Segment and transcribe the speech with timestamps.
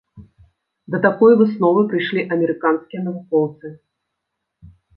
[0.93, 3.67] Да такой высновы прыйшлі амерыканскія навукоўцы.